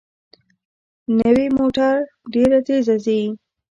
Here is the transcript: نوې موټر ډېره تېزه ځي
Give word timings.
نوې 1.19 1.47
موټر 1.57 1.93
ډېره 2.33 2.59
تېزه 2.67 2.95
ځي 3.05 3.21